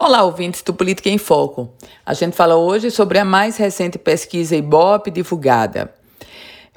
[0.00, 1.74] Olá, ouvintes do Política em Foco.
[2.06, 5.92] A gente fala hoje sobre a mais recente pesquisa Ibope divulgada.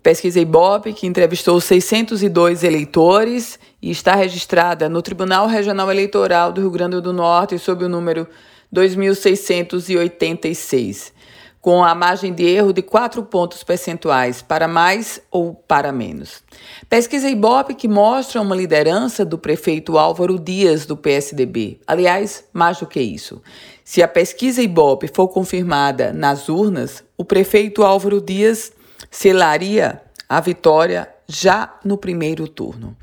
[0.00, 6.70] Pesquisa Ibope que entrevistou 602 eleitores e está registrada no Tribunal Regional Eleitoral do Rio
[6.70, 8.24] Grande do Norte sob o número
[8.70, 11.12] 2686
[11.60, 16.42] com a margem de erro de 4 pontos percentuais para mais ou para menos.
[16.88, 21.80] Pesquisa Ibope que mostra uma liderança do prefeito Álvaro Dias do PSDB.
[21.86, 23.42] Aliás, mais do que isso.
[23.84, 28.72] Se a pesquisa Ibope for confirmada nas urnas, o prefeito Álvaro Dias
[29.10, 32.96] selaria a vitória já no primeiro turno.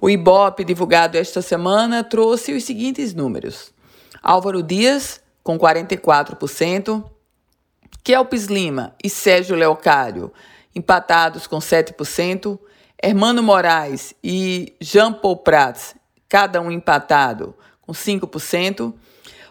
[0.00, 3.72] O Ibope divulgado esta semana trouxe os seguintes números:
[4.22, 7.04] Álvaro Dias com 44%,
[8.04, 10.30] Kelpis Lima e Sérgio Leocário,
[10.76, 12.58] empatados com 7%.
[13.02, 15.94] Hermano Moraes e Jean Paul Prats,
[16.28, 18.92] cada um empatado com 5%.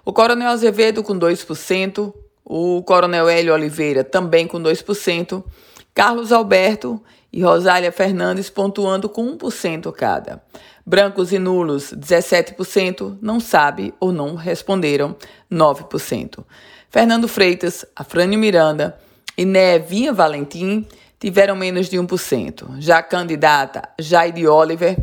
[0.05, 2.13] O Coronel Azevedo com 2%.
[2.45, 5.44] O Coronel Hélio Oliveira também com 2%.
[5.92, 10.44] Carlos Alberto e Rosália Fernandes pontuando com 1% cada.
[10.86, 15.16] Brancos e nulos, 17%, não sabe ou não responderam,
[15.52, 16.44] 9%.
[16.94, 18.95] Fernando Freitas, Afrânio Miranda
[19.36, 20.86] e Nevinha Valentim
[21.19, 22.75] tiveram menos de 1%.
[22.77, 24.95] Já a candidata Jaide Oliver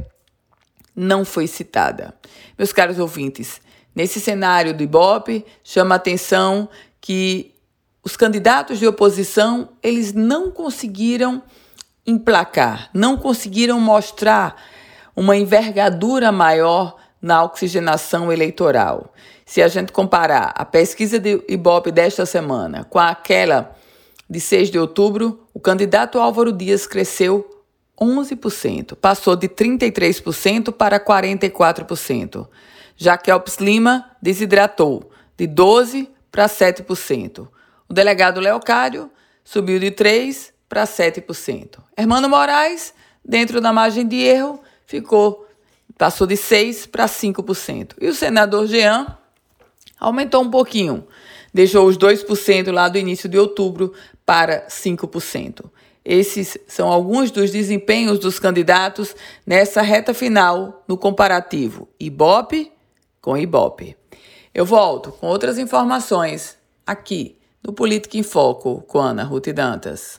[0.94, 2.14] não foi citada.
[2.56, 3.60] Meus caros ouvintes,
[3.92, 6.68] nesse cenário do Ibope, chama a atenção
[7.00, 7.56] que
[8.04, 11.42] os candidatos de oposição, eles não conseguiram
[12.06, 14.54] emplacar, não conseguiram mostrar
[15.16, 19.12] uma envergadura maior na oxigenação eleitoral.
[19.44, 23.76] Se a gente comparar a pesquisa de Ibope desta semana com aquela
[24.28, 27.48] de 6 de outubro, o candidato Álvaro Dias cresceu
[28.00, 32.48] 11%, passou de 33% para 44%.
[32.96, 37.48] Já Kelps Lima desidratou de 12% para 7%.
[37.88, 39.10] O delegado Leocádio
[39.44, 41.78] subiu de 3% para 7%.
[41.96, 45.49] Hermano Moraes, dentro da margem de erro, ficou
[46.00, 47.96] passou de 6% para 5%.
[48.00, 49.18] E o senador Jean
[49.98, 51.06] aumentou um pouquinho,
[51.52, 53.92] deixou os 2% lá do início de outubro
[54.24, 55.70] para 5%.
[56.02, 59.14] Esses são alguns dos desempenhos dos candidatos
[59.46, 62.72] nessa reta final no comparativo Ibope
[63.20, 63.94] com Ibope.
[64.54, 66.56] Eu volto com outras informações
[66.86, 70.18] aqui no Política em Foco com Ana Ruth Dantas.